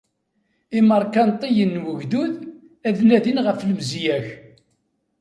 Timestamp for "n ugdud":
1.83-2.35